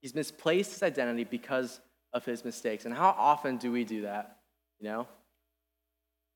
He's 0.02 0.14
misplaced 0.14 0.72
his 0.72 0.84
identity 0.84 1.24
because 1.24 1.82
of 2.14 2.24
his 2.24 2.46
mistakes. 2.46 2.86
And 2.86 2.94
how 2.94 3.16
often 3.18 3.58
do 3.58 3.72
we 3.72 3.84
do 3.84 4.04
that? 4.04 4.38
You 4.80 4.88
know? 4.88 5.08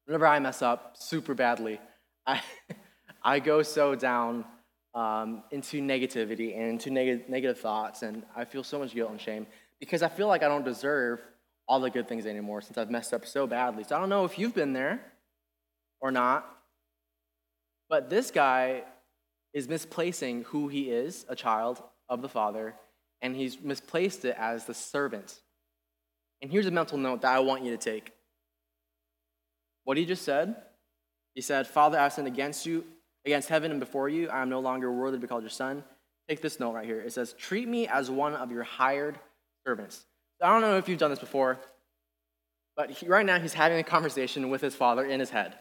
Whenever 0.06 0.26
I 0.26 0.40
mess 0.40 0.64
up 0.64 0.98
super 0.98 1.36
badly, 1.36 1.80
I, 2.26 2.42
I 3.24 3.40
go 3.40 3.62
so 3.62 3.94
down 3.94 4.44
um, 4.94 5.44
into 5.52 5.82
negativity 5.82 6.58
and 6.58 6.72
into 6.72 6.90
neg- 6.90 7.30
negative 7.30 7.60
thoughts, 7.60 8.02
and 8.02 8.24
I 8.36 8.46
feel 8.46 8.64
so 8.64 8.80
much 8.80 8.94
guilt 8.94 9.12
and 9.12 9.22
shame 9.22 9.48
because 9.80 10.04
I 10.04 10.10
feel 10.10 10.28
like 10.28 10.44
I 10.44 10.48
don't 10.48 10.66
deserve 10.66 11.22
all 11.68 11.80
the 11.80 11.90
good 11.90 12.08
things 12.08 12.26
anymore 12.26 12.62
since 12.62 12.78
I've 12.78 12.92
messed 12.92 13.14
up 13.14 13.26
so 13.26 13.48
badly. 13.48 13.84
So 13.84 13.96
I 13.96 14.00
don't 14.00 14.10
know 14.10 14.26
if 14.26 14.38
you've 14.38 14.54
been 14.54 14.74
there 14.74 15.02
or 16.02 16.12
not, 16.12 16.46
but 17.90 18.10
this 18.10 18.32
guy 18.32 18.84
is 19.54 19.68
misplacing 19.68 20.44
who 20.46 20.68
he 20.68 20.90
is, 20.90 21.26
a 21.30 21.36
child 21.36 21.82
of 22.10 22.22
the 22.22 22.30
Father, 22.30 22.76
and 23.22 23.36
he's 23.36 23.60
misplaced 23.62 24.26
it 24.26 24.36
as 24.38 24.66
the 24.66 24.74
servant. 24.74 25.40
And 26.42 26.52
here's 26.52 26.66
a 26.66 26.72
mental 26.72 26.98
note 26.98 27.22
that 27.22 27.34
I 27.34 27.40
want 27.40 27.64
you 27.64 27.72
to 27.72 27.78
take. 27.78 28.12
What 29.84 29.98
he 29.98 30.06
just 30.06 30.24
said, 30.24 30.56
he 31.36 31.42
said, 31.42 31.68
Father, 31.68 32.00
I've 32.00 32.14
sinned 32.14 32.28
against 32.28 32.66
you 32.66 32.84
against 33.26 33.50
heaven 33.50 33.72
and 33.72 33.80
before 33.80 34.10
you. 34.10 34.30
I 34.30 34.42
am 34.42 34.50
no 34.50 34.60
longer 34.60 34.92
worthy 34.92 35.18
to 35.18 35.22
be 35.22 35.28
called 35.28 35.44
your 35.44 35.50
son. 35.50 35.84
Take 36.28 36.42
this 36.42 36.60
note 36.60 36.74
right 36.74 36.86
here. 36.86 37.02
It 37.02 37.14
says, 37.14 37.34
Treat 37.34 37.68
me 37.68 37.88
as 37.88 38.10
one 38.10 38.34
of 38.34 38.52
your 38.52 38.64
hired 38.64 39.20
servants. 39.66 40.06
I 40.42 40.48
don't 40.48 40.62
know 40.62 40.78
if 40.78 40.90
you've 40.90 41.00
done 41.00 41.12
this 41.12 41.20
before, 41.20 41.60
but 42.76 42.90
he, 42.90 43.08
right 43.08 43.26
now 43.26 43.40
he's 43.40 43.54
having 43.54 43.78
a 43.78 43.84
conversation 43.84 44.50
with 44.50 44.62
his 44.62 44.74
father 44.74 45.06
in 45.06 45.20
his 45.20 45.30
head 45.30 45.56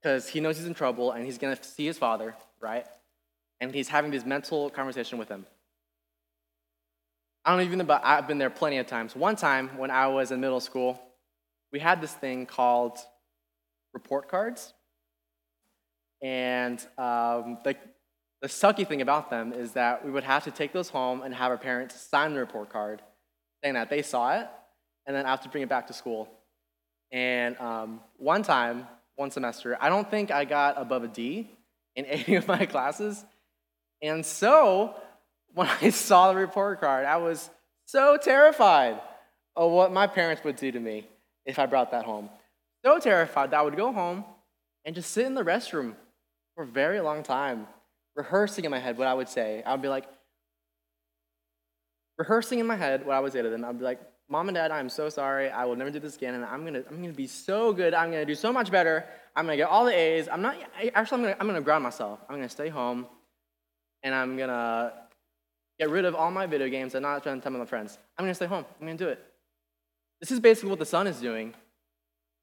because 0.00 0.28
he 0.28 0.40
knows 0.40 0.58
he's 0.58 0.66
in 0.66 0.74
trouble 0.74 1.12
and 1.12 1.24
he's 1.24 1.38
going 1.38 1.56
to 1.56 1.64
see 1.64 1.86
his 1.86 1.98
father, 1.98 2.34
right? 2.60 2.86
And 3.60 3.74
he's 3.74 3.88
having 3.88 4.10
this 4.10 4.24
mental 4.24 4.70
conversation 4.70 5.18
with 5.18 5.28
him. 5.28 5.46
I 7.44 7.52
don't 7.52 7.64
even 7.64 7.78
know, 7.78 7.84
but 7.84 8.02
I've 8.04 8.28
been 8.28 8.38
there 8.38 8.50
plenty 8.50 8.78
of 8.78 8.86
times. 8.86 9.16
One 9.16 9.36
time 9.36 9.70
when 9.78 9.90
I 9.90 10.08
was 10.08 10.30
in 10.30 10.40
middle 10.40 10.60
school, 10.60 11.00
we 11.72 11.78
had 11.78 12.00
this 12.00 12.12
thing 12.12 12.46
called 12.46 12.98
report 13.94 14.28
cards. 14.28 14.74
And 16.22 16.78
um, 16.98 17.58
the, 17.64 17.76
the 18.42 18.48
sucky 18.48 18.86
thing 18.86 19.00
about 19.00 19.30
them 19.30 19.52
is 19.52 19.72
that 19.72 20.04
we 20.04 20.10
would 20.10 20.24
have 20.24 20.44
to 20.44 20.50
take 20.50 20.72
those 20.72 20.88
home 20.88 21.22
and 21.22 21.34
have 21.34 21.50
our 21.50 21.58
parents 21.58 22.00
sign 22.00 22.34
the 22.34 22.40
report 22.40 22.70
card 22.70 23.02
saying 23.62 23.74
that 23.74 23.90
they 23.90 24.02
saw 24.02 24.38
it, 24.38 24.48
and 25.06 25.14
then 25.14 25.26
I 25.26 25.30
have 25.30 25.42
to 25.42 25.48
bring 25.48 25.62
it 25.62 25.68
back 25.68 25.86
to 25.88 25.92
school. 25.92 26.28
And 27.12 27.58
um, 27.58 28.00
one 28.16 28.42
time, 28.42 28.86
one 29.16 29.30
semester, 29.30 29.76
I 29.80 29.88
don't 29.88 30.10
think 30.10 30.30
I 30.30 30.44
got 30.44 30.80
above 30.80 31.04
a 31.04 31.08
D 31.08 31.50
in 31.96 32.04
any 32.06 32.36
of 32.36 32.48
my 32.48 32.66
classes. 32.66 33.24
And 34.02 34.24
so, 34.24 34.94
when 35.54 35.68
I 35.82 35.90
saw 35.90 36.32
the 36.32 36.38
report 36.38 36.80
card, 36.80 37.04
I 37.04 37.16
was 37.16 37.50
so 37.86 38.16
terrified 38.16 39.00
of 39.56 39.70
what 39.72 39.92
my 39.92 40.06
parents 40.06 40.44
would 40.44 40.56
do 40.56 40.70
to 40.70 40.80
me 40.80 41.06
if 41.44 41.58
I 41.58 41.66
brought 41.66 41.90
that 41.90 42.04
home. 42.04 42.30
So 42.84 42.98
terrified 42.98 43.50
that 43.50 43.58
I 43.58 43.62
would 43.62 43.76
go 43.76 43.92
home 43.92 44.24
and 44.84 44.94
just 44.94 45.10
sit 45.10 45.26
in 45.26 45.34
the 45.34 45.44
restroom 45.44 45.94
for 46.54 46.64
a 46.64 46.66
very 46.66 47.00
long 47.00 47.22
time, 47.22 47.66
rehearsing 48.16 48.64
in 48.64 48.70
my 48.70 48.78
head 48.78 48.98
what 48.98 49.06
I 49.06 49.14
would 49.14 49.28
say. 49.28 49.62
I 49.64 49.72
would 49.72 49.82
be 49.82 49.88
like, 49.88 50.06
rehearsing 52.18 52.58
in 52.58 52.66
my 52.66 52.76
head 52.76 53.06
what 53.06 53.16
I 53.16 53.20
would 53.20 53.32
say 53.32 53.42
to 53.42 53.48
them. 53.48 53.64
I'd 53.64 53.78
be 53.78 53.84
like, 53.84 54.00
Mom 54.28 54.48
and 54.48 54.54
Dad, 54.54 54.70
I'm 54.70 54.88
so 54.88 55.08
sorry. 55.08 55.50
I 55.50 55.64
will 55.64 55.74
never 55.74 55.90
do 55.90 55.98
this 55.98 56.16
again, 56.16 56.34
and 56.34 56.44
I'm 56.44 56.64
gonna, 56.64 56.84
I'm 56.88 57.00
gonna 57.00 57.12
be 57.12 57.26
so 57.26 57.72
good. 57.72 57.94
I'm 57.94 58.10
gonna 58.12 58.24
do 58.24 58.36
so 58.36 58.52
much 58.52 58.70
better. 58.70 59.04
I'm 59.34 59.44
gonna 59.44 59.56
get 59.56 59.68
all 59.68 59.84
the 59.84 59.92
A's. 59.92 60.28
I'm 60.28 60.40
not 60.40 60.56
actually. 60.94 61.16
I'm 61.16 61.22
gonna, 61.22 61.36
I'm 61.40 61.46
gonna 61.48 61.60
ground 61.60 61.82
myself. 61.82 62.20
I'm 62.28 62.36
gonna 62.36 62.48
stay 62.48 62.68
home, 62.68 63.06
and 64.04 64.14
I'm 64.14 64.36
gonna 64.36 64.92
get 65.80 65.90
rid 65.90 66.04
of 66.04 66.14
all 66.14 66.30
my 66.30 66.46
video 66.46 66.68
games 66.68 66.94
and 66.94 67.02
not 67.02 67.22
spend 67.22 67.42
time 67.42 67.54
with 67.54 67.60
my 67.60 67.66
friends. 67.66 67.98
I'm 68.16 68.24
gonna 68.24 68.34
stay 68.34 68.46
home. 68.46 68.64
I'm 68.80 68.86
gonna 68.86 68.98
do 68.98 69.08
it. 69.08 69.18
This 70.20 70.30
is 70.30 70.38
basically 70.38 70.70
what 70.70 70.78
the 70.78 70.86
son 70.86 71.08
is 71.08 71.20
doing 71.20 71.54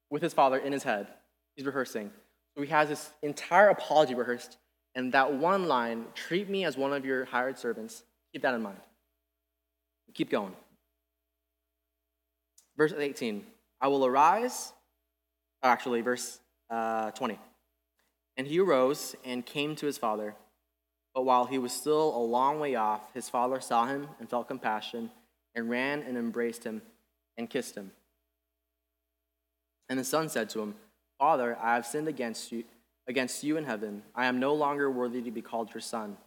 with 0.09 0.21
his 0.21 0.33
father 0.33 0.57
in 0.57 0.73
his 0.73 0.83
head. 0.83 1.07
He's 1.55 1.65
rehearsing. 1.65 2.11
So 2.57 2.63
he 2.63 2.69
has 2.69 2.89
this 2.89 3.11
entire 3.21 3.69
apology 3.69 4.15
rehearsed, 4.15 4.57
and 4.95 5.11
that 5.13 5.31
one 5.31 5.67
line, 5.67 6.05
treat 6.15 6.49
me 6.49 6.65
as 6.65 6.75
one 6.75 6.91
of 6.91 7.05
your 7.05 7.25
hired 7.25 7.59
servants, 7.59 8.01
keep 8.33 8.41
that 8.41 8.55
in 8.55 8.63
mind. 8.63 8.79
Keep 10.15 10.31
going. 10.31 10.55
Verse 12.75 12.93
18 12.97 13.45
I 13.79 13.89
will 13.89 14.07
arise, 14.07 14.73
actually, 15.61 16.01
verse 16.01 16.39
uh, 16.71 17.11
20. 17.11 17.37
And 18.37 18.47
he 18.47 18.59
arose 18.59 19.15
and 19.23 19.45
came 19.45 19.75
to 19.75 19.85
his 19.85 19.99
father. 19.99 20.33
But 21.13 21.25
while 21.25 21.45
he 21.45 21.59
was 21.59 21.71
still 21.71 22.15
a 22.15 22.17
long 22.17 22.59
way 22.59 22.73
off, 22.73 23.13
his 23.13 23.29
father 23.29 23.61
saw 23.61 23.85
him 23.85 24.07
and 24.19 24.27
felt 24.27 24.47
compassion, 24.47 25.11
and 25.53 25.69
ran 25.69 26.01
and 26.01 26.17
embraced 26.17 26.63
him 26.63 26.81
and 27.37 27.51
kissed 27.51 27.75
him. 27.75 27.91
And 29.89 29.99
the 29.99 30.03
son 30.03 30.27
said 30.27 30.49
to 30.51 30.61
him, 30.61 30.75
Father, 31.19 31.57
I 31.61 31.75
have 31.75 31.85
sinned 31.85 32.07
against 32.07 32.51
you, 32.51 32.63
against 33.07 33.43
you 33.43 33.57
in 33.57 33.65
heaven. 33.65 34.03
I 34.13 34.25
am 34.25 34.39
no 34.39 34.53
longer 34.53 34.91
worthy 34.91 35.21
to 35.21 35.31
be 35.31 35.41
called 35.41 35.73
your 35.73 35.81
son. 35.81 36.17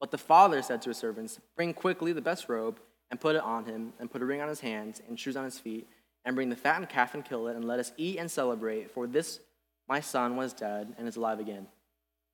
But 0.00 0.10
the 0.10 0.18
father 0.18 0.62
said 0.62 0.82
to 0.82 0.90
his 0.90 0.96
servants, 0.96 1.40
Bring 1.56 1.74
quickly 1.74 2.12
the 2.12 2.20
best 2.20 2.48
robe 2.48 2.78
and 3.10 3.20
put 3.20 3.36
it 3.36 3.42
on 3.42 3.64
him, 3.64 3.94
and 3.98 4.10
put 4.10 4.22
a 4.22 4.24
ring 4.26 4.40
on 4.40 4.48
his 4.48 4.60
hands, 4.60 5.00
and 5.08 5.18
shoes 5.18 5.36
on 5.36 5.44
his 5.44 5.58
feet, 5.58 5.88
and 6.24 6.36
bring 6.36 6.50
the 6.50 6.56
fattened 6.56 6.90
calf 6.90 7.14
and 7.14 7.24
kill 7.24 7.48
it, 7.48 7.56
and 7.56 7.64
let 7.64 7.78
us 7.78 7.92
eat 7.96 8.18
and 8.18 8.30
celebrate. 8.30 8.90
For 8.90 9.06
this 9.06 9.40
my 9.88 10.00
son 10.00 10.36
was 10.36 10.52
dead 10.52 10.94
and 10.98 11.08
is 11.08 11.16
alive 11.16 11.40
again. 11.40 11.66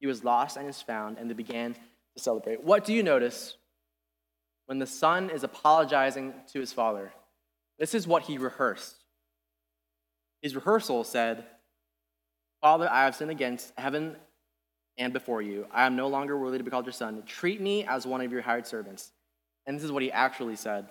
He 0.01 0.07
was 0.07 0.25
lost 0.25 0.57
and 0.57 0.69
is 0.69 0.83
found, 0.83 1.17
and 1.19 1.31
they 1.31 1.35
began 1.35 1.75
to 1.75 2.23
celebrate. 2.23 2.65
What 2.65 2.85
do 2.85 2.93
you 2.93 3.03
notice 3.03 3.57
when 4.67 4.81
the 4.81 4.87
son 4.87 5.31
is 5.31 5.45
apologizing 5.45 6.35
to 6.53 6.61
his 6.61 6.73
father? 6.73 7.13
This 7.79 7.95
is 7.95 8.07
what 8.07 8.25
he 8.25 8.37
rehearsed. 8.37 8.97
His 10.43 10.55
rehearsal 10.55 11.05
said, 11.05 11.45
Father, 12.65 12.89
I 12.91 13.05
have 13.05 13.15
sinned 13.15 13.31
against 13.31 13.75
heaven 13.77 14.17
and 14.97 15.13
before 15.13 15.43
you. 15.43 15.67
I 15.71 15.85
am 15.85 15.97
no 15.97 16.09
longer 16.09 16.39
worthy 16.39 16.57
to 16.57 16.65
be 16.65 16.71
called 16.71 16.87
your 16.87 16.95
son. 16.95 17.23
Treat 17.27 17.61
me 17.61 17.85
as 17.85 18.07
one 18.07 18.23
of 18.23 18.33
your 18.33 18.41
hired 18.41 18.67
servants. 18.67 19.13
And 19.67 19.77
this 19.77 19.85
is 19.85 19.93
what 19.93 20.03
he 20.03 20.11
actually 20.11 20.57
said 20.57 20.89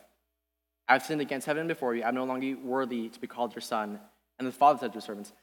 I 0.87 0.93
have 0.93 1.03
sinned 1.03 1.19
against 1.19 1.47
heaven 1.47 1.61
and 1.61 1.67
before 1.67 1.95
you. 1.95 2.03
I 2.03 2.09
am 2.09 2.13
no 2.13 2.25
longer 2.25 2.55
worthy 2.63 3.09
to 3.09 3.19
be 3.19 3.25
called 3.25 3.55
your 3.55 3.63
son. 3.63 3.99
And 4.37 4.47
the 4.47 4.51
father 4.51 4.77
said 4.77 4.91
to 4.91 4.97
his 4.97 5.03
servants, 5.03 5.33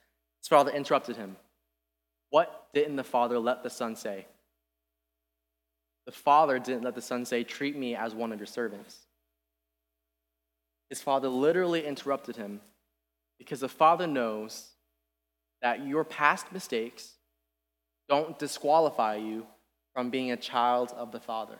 His 0.41 0.47
father 0.47 0.71
interrupted 0.71 1.17
him. 1.17 1.35
What 2.29 2.69
didn't 2.73 2.95
the 2.95 3.03
father 3.03 3.41
let 3.41 3.65
the 3.65 3.71
son 3.71 3.97
say? 3.97 4.29
The 6.07 6.13
father 6.13 6.61
didn't 6.61 6.85
let 6.85 6.95
the 6.95 7.03
son 7.03 7.25
say, 7.25 7.43
Treat 7.43 7.77
me 7.77 7.97
as 7.97 8.15
one 8.15 8.31
of 8.31 8.39
your 8.39 8.47
servants. 8.47 8.99
His 10.91 11.03
father 11.03 11.29
literally 11.29 11.85
interrupted 11.85 12.37
him 12.37 12.61
because 13.37 13.59
the 13.59 13.69
father 13.69 14.07
knows 14.07 14.69
that 15.63 15.87
your 15.87 16.05
past 16.05 16.53
mistakes 16.53 17.13
don't 18.09 18.39
disqualify 18.39 19.17
you 19.17 19.47
from 19.95 20.11
being 20.11 20.31
a 20.31 20.37
child 20.37 20.93
of 20.97 21.13
the 21.13 21.21
father. 21.21 21.59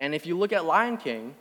And 0.00 0.14
if 0.14 0.26
you 0.26 0.36
look 0.36 0.52
at 0.52 0.64
Lion 0.64 0.96
King, 0.96 1.34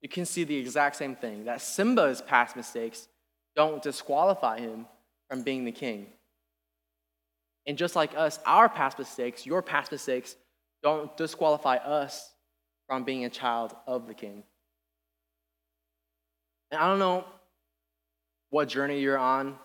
you 0.00 0.08
can 0.08 0.26
see 0.26 0.44
the 0.44 0.56
exact 0.56 0.96
same 0.96 1.16
thing 1.16 1.44
that 1.44 1.60
Simba's 1.62 2.20
past 2.20 2.56
mistakes 2.56 3.08
don't 3.56 3.82
disqualify 3.82 4.60
him 4.60 4.86
from 5.28 5.42
being 5.42 5.64
the 5.64 5.72
king. 5.72 6.06
And 7.66 7.78
just 7.78 7.96
like 7.96 8.14
us, 8.16 8.38
our 8.44 8.68
past 8.68 8.98
mistakes, 8.98 9.46
your 9.46 9.62
past 9.62 9.90
mistakes, 9.90 10.36
don't 10.82 11.16
disqualify 11.16 11.76
us 11.76 12.30
from 12.86 13.04
being 13.04 13.24
a 13.24 13.30
child 13.30 13.74
of 13.86 14.06
the 14.06 14.14
king. 14.14 14.42
And 16.70 16.80
I 16.80 16.86
don't 16.88 16.98
know 16.98 17.24
what 18.54 18.68
journey 18.68 19.00
you're 19.00 19.18
on, 19.18 19.58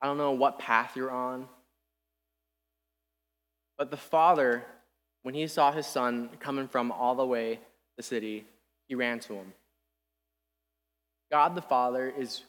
I 0.00 0.06
don't 0.06 0.16
know 0.16 0.30
what 0.30 0.58
path 0.58 0.96
you're 0.96 1.10
on. 1.10 1.46
But 3.76 3.90
the 3.90 3.98
father, 3.98 4.64
when 5.24 5.34
he 5.34 5.46
saw 5.46 5.72
his 5.72 5.86
son 5.86 6.30
coming 6.40 6.68
from 6.68 6.90
all 6.90 7.14
the 7.14 7.26
way 7.26 7.60
the 7.98 8.02
city, 8.02 8.46
he 8.86 8.94
ran 8.94 9.20
to 9.20 9.34
him. 9.34 9.52
God 11.30 11.54
the 11.54 11.60
Father 11.60 12.10
is 12.18 12.44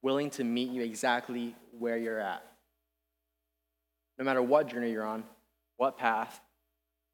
willing 0.00 0.30
to 0.30 0.44
meet 0.44 0.70
you 0.70 0.82
exactly 0.82 1.56
where 1.76 1.98
you're 1.98 2.20
at. 2.20 2.44
No 4.16 4.24
matter 4.24 4.40
what 4.40 4.68
journey 4.68 4.92
you're 4.92 5.04
on, 5.04 5.24
what 5.76 5.98
path. 5.98 6.40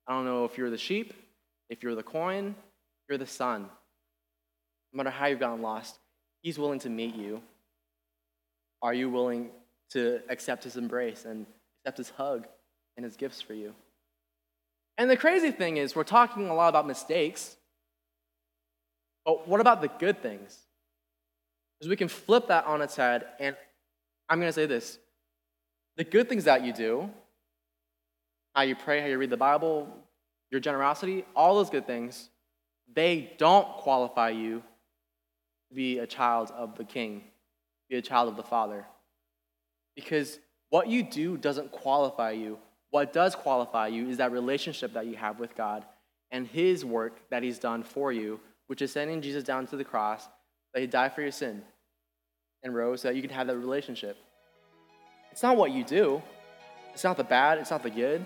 I 0.07 0.13
don't 0.13 0.27
know 0.27 0.45
if 0.45 0.59
you're 0.59 0.69
the 0.69 0.77
sheep, 0.77 1.15
if 1.71 1.83
you're 1.83 1.95
the 1.95 2.03
coin, 2.03 2.57
you're 3.09 3.17
the 3.17 3.27
son. 3.27 3.63
No 4.93 4.99
matter 4.99 5.09
how 5.09 5.29
you've 5.29 5.41
gotten 5.41 5.63
lost, 5.63 5.99
He's 6.43 6.59
willing 6.59 6.81
to 6.81 6.91
meet 6.91 7.15
you. 7.15 7.41
Are 8.87 8.95
you 8.95 9.11
willing 9.11 9.51
to 9.91 10.21
accept 10.29 10.63
His 10.63 10.77
embrace 10.77 11.25
and 11.25 11.45
accept 11.85 11.99
His 11.99 12.11
hug 12.11 12.47
and 12.97 13.03
His 13.03 13.17
gifts 13.17 13.43
for 13.43 13.53
you? 13.53 13.75
And 14.97 15.11
the 15.11 15.17
crazy 15.17 15.51
thing 15.51 15.77
is, 15.77 15.97
we're 15.97 16.05
talking 16.05 16.49
a 16.49 16.55
lot 16.55 16.69
about 16.69 16.87
mistakes, 16.87 17.57
but 19.25 19.49
what 19.49 19.61
about 19.61 19.81
the 19.81 19.89
good 19.89 20.23
things? 20.23 20.57
Because 21.81 21.91
we 21.91 21.97
can 21.97 22.07
flip 22.07 22.47
that 22.47 22.65
on 22.67 22.81
its 22.81 22.95
head, 22.95 23.27
and 23.41 23.57
I'm 24.29 24.39
going 24.39 24.51
to 24.51 24.53
say 24.53 24.67
this 24.67 25.01
the 25.97 26.05
good 26.05 26.29
things 26.29 26.45
that 26.45 26.63
you 26.63 26.73
do, 26.73 27.11
how 28.55 28.63
you 28.63 28.77
pray, 28.77 29.01
how 29.01 29.09
you 29.09 29.19
read 29.19 29.31
the 29.31 29.37
Bible, 29.37 29.89
your 30.53 30.61
generosity, 30.61 31.25
all 31.35 31.57
those 31.57 31.71
good 31.71 31.89
things, 31.89 32.31
they 32.95 33.33
don't 33.37 33.67
qualify 33.79 34.29
you 34.29 34.63
to 35.71 35.75
be 35.75 35.99
a 35.99 36.07
child 36.07 36.53
of 36.53 36.77
the 36.77 36.85
king, 36.85 37.25
be 37.89 37.97
a 37.97 38.03
child 38.03 38.29
of 38.29 38.37
the 38.37 38.43
Father. 38.43 38.87
Because 39.95 40.39
what 40.71 40.89
you 40.89 41.03
do 41.03 41.37
doesn't 41.37 41.73
qualify 41.73 42.33
you. 42.33 42.59
What 42.91 43.13
does 43.13 43.35
qualify 43.35 43.89
you 43.89 44.09
is 44.09 44.19
that 44.19 44.33
relationship 44.33 44.93
that 44.95 45.07
you 45.07 45.17
have 45.17 45.39
with 45.39 45.55
God 45.55 45.85
and 46.31 46.47
His 46.47 46.85
work 46.85 47.19
that 47.31 47.43
He's 47.43 47.59
done 47.59 47.83
for 47.83 48.13
you, 48.13 48.41
which 48.67 48.83
is 48.83 48.93
sending 48.93 49.21
Jesus 49.21 49.45
down 49.45 49.67
to 49.69 49.77
the 49.77 49.85
cross 49.85 50.29
that 50.75 50.81
He 50.81 50.87
died 50.87 51.15
for 51.15 51.23
your 51.23 51.31
sin 51.31 51.63
and 52.63 52.75
rose 52.75 53.03
so 53.03 53.09
that 53.09 53.15
you 53.15 53.23
can 53.23 53.31
have 53.31 53.47
that 53.47 53.57
relationship. 53.57 54.17
It's 55.31 55.43
not 55.43 55.57
what 55.57 55.71
you 55.71 55.85
do, 55.85 56.23
it's 56.93 57.05
not 57.05 57.17
the 57.17 57.25
bad, 57.25 57.59
it's 57.59 57.71
not 57.71 57.83
the 57.83 57.91
good, 57.91 58.25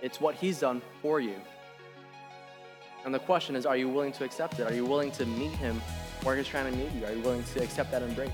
it's 0.00 0.20
what 0.20 0.34
He's 0.34 0.60
done 0.60 0.82
for 1.00 1.20
you. 1.20 1.36
And 3.04 3.12
the 3.12 3.18
question 3.18 3.56
is 3.56 3.66
are 3.66 3.76
you 3.76 3.88
willing 3.88 4.12
to 4.12 4.24
accept 4.24 4.60
it? 4.60 4.70
Are 4.70 4.74
you 4.74 4.84
willing 4.84 5.10
to 5.12 5.26
meet 5.26 5.52
Him 5.52 5.80
He's 6.24 6.46
trying 6.46 6.72
to 6.72 6.78
meet 6.78 6.92
you? 6.92 7.04
Are 7.04 7.12
you 7.12 7.20
willing 7.20 7.42
to 7.42 7.62
accept 7.62 7.90
that 7.90 8.02
embrace? 8.02 8.30